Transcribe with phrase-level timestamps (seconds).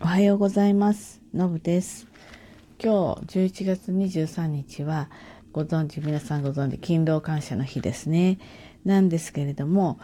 [0.00, 1.20] おはようございます。
[1.34, 2.06] のぶです。
[2.80, 5.10] 今日11月23日は
[5.50, 8.38] ご存知、皆さんご存知、勤労感謝の日ですね。
[8.84, 9.98] なんですけれども、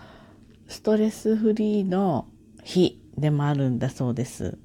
[0.66, 2.26] ストレスフリーの
[2.64, 4.58] 日でもあるんだそうです。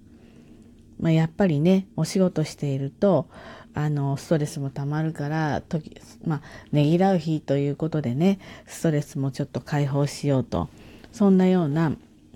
[0.99, 3.29] まあ、やっぱりね、お仕事していると、
[3.75, 6.41] あの、ストレスもたまるから、時、まあ、
[6.71, 10.69] ねぎらう日ということでね、ストレスもちょっと解放しようと、
[11.11, 11.91] そんなような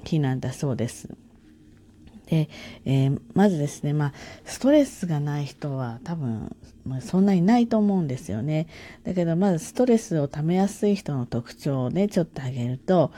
[0.05, 1.10] 日なんだそうです。
[2.34, 2.50] で、
[2.86, 8.68] えーまずですね、まあ、ストレスがない人は多分、まあ、そんなにないと思うんですよね。
[9.04, 13.11] だけど、まずストレスをためやすい人の特徴をね、ちょっと挙げると、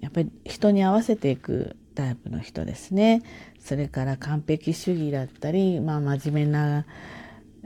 [0.00, 3.22] やっぱり人に合わせていくタイプの人ですね。
[3.60, 6.86] それから完璧主義だったり、まあ、真面目な、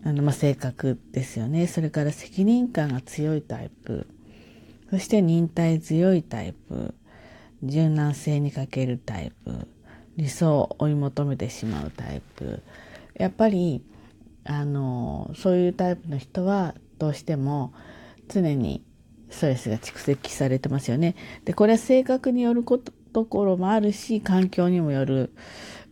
[0.04, 1.68] あの、まあ、性格ですよね。
[1.68, 4.08] それから責任感が強いタイプ。
[4.90, 6.94] そして忍耐強いタイプ。
[7.62, 9.68] 柔軟性に欠けるタイプ。
[10.16, 12.62] 理想を追い求めてしまうタイプ。
[13.14, 13.82] やっぱり、
[14.44, 17.72] あの、そういうタイプの人はどうしても
[18.28, 18.84] 常に
[19.30, 21.14] ストレスが蓄積されてますよね。
[21.44, 25.32] で、これは性格によることところもあるし、環境にもよる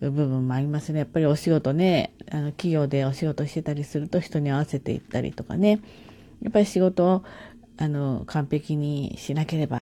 [0.00, 1.00] 部分もありますね。
[1.00, 5.80] やっぱりお仕事ね、あの企業でお仕事してたりすると人に合わせていったりとかね。
[6.42, 7.24] やっぱり仕事を
[7.76, 9.80] あの完璧にしなければ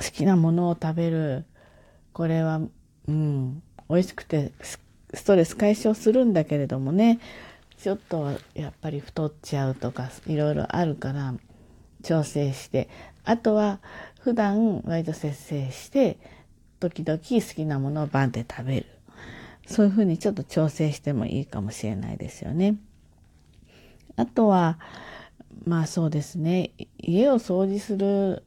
[0.00, 1.44] 好きなものを食べる。
[2.12, 2.60] これは
[3.08, 4.52] うん美味しくて
[5.12, 7.20] ストレス解消するんだけれどもね。
[7.78, 11.34] ちょっとやっぱり太っちゃうとかいろいろあるから
[12.02, 12.88] 調整して。
[13.24, 13.80] あとは
[14.20, 16.18] 普段割と節制して
[16.80, 18.86] 時々好きなものをバンって食べる。
[19.66, 22.76] そういうふうにちょっと調整してもいいかもしれないですよね。
[24.16, 24.78] あとは
[25.64, 26.70] まあそうですね。
[26.98, 28.42] 家を掃除する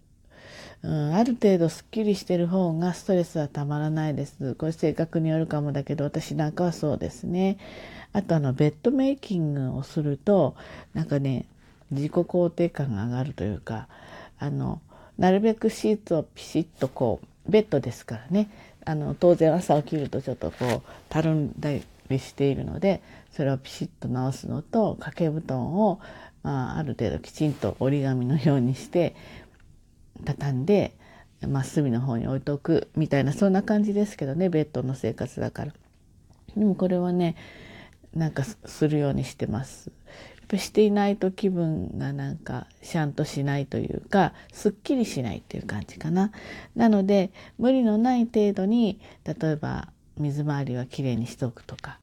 [0.84, 4.54] うん、ある程度すっきりしてる方がストレスはたまらないです。
[4.56, 7.58] これ性格によるかもだけど、私なんかはそうですね。
[8.12, 10.56] あとあの、ベッドメイキングをすると、
[10.94, 11.46] なんかね、
[11.92, 13.88] 自己肯定感が上がるというか、
[14.38, 14.82] あの、
[15.18, 18.50] なるべくシーツをピシッとこう、ベッドですからね、
[18.84, 21.70] あの、当然朝起きるとちょっとこう、たるんだ
[22.10, 23.02] りしているので、
[23.32, 26.02] それをピシッと直すのと、掛け布団を、
[26.44, 29.16] まあ、ある程度きちんと折り紙のようにして
[30.26, 30.96] 畳んで、
[31.48, 35.74] まあ、隅の方に置いとくみたいなそんな感じですけどねベッドの生活だから。
[36.56, 37.36] でもこれはね
[38.14, 39.92] なんかするようにしてます。
[40.40, 46.32] やっぱしていないと気分がなんかシャンとしないというかすっきりしないっていう感じかな。
[46.76, 49.88] なので無理のない程度に例えば
[50.18, 51.98] 水回りはきれいにしておくとか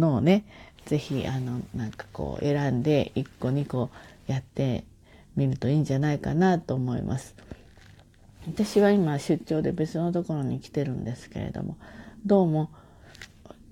[0.00, 0.44] のをね
[0.86, 3.90] 是非あのなんかこう選んで1個2個
[4.28, 4.84] やって
[5.34, 7.34] みるといいんじゃないかなと思います。
[8.46, 11.76] 私は今出張で別のところに来てるんですけれども
[12.24, 12.70] どうも、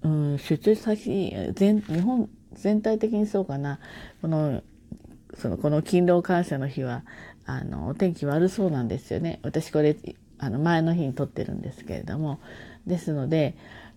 [0.02, 3.78] うん、出張先全日本全体的にそうかな。
[4.20, 4.64] この
[5.38, 7.04] そのこの勤労感謝の日は
[7.44, 9.38] あのお天気悪そうなんですよね。
[9.44, 9.96] 私これ
[10.38, 12.40] あの前の日に撮ってるんですけれども。
[12.86, 13.54] ですので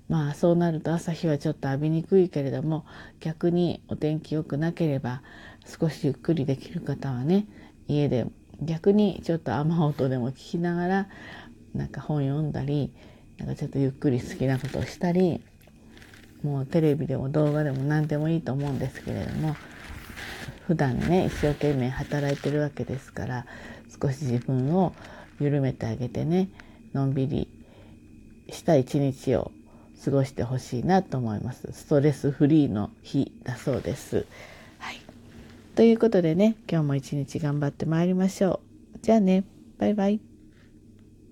[0.10, 2.86] まあそうなると朝日はちょっと浴びにくいけれども
[3.20, 5.22] 逆にお天気良くなければ
[5.66, 7.48] 少しゆっくりできる方はね
[7.88, 8.26] 家で
[8.62, 11.08] 逆にちょっと雨音でも聞きながら
[11.76, 12.92] なんか本読んだり
[13.38, 15.42] なんかちょっとゆっくり好きなことをしたり
[16.44, 19.56] もうテレビでも動画でも何でもいいと思うんですけれども
[20.68, 23.45] 普段ね一生懸命働いてるわけですから
[24.02, 24.94] 少し自分を
[25.40, 26.50] 緩めてあげてね
[26.94, 27.48] のんびり
[28.50, 29.52] した一日を
[30.04, 31.70] 過ごしてほしいなと思います。
[31.72, 34.26] ストレスフリーの日だそうです。
[34.78, 35.02] はい。
[35.76, 38.62] ということでね、今日も一日頑張ってまいりましょ
[38.96, 39.00] う。
[39.02, 39.44] じゃあね、
[39.78, 40.29] バイバイ。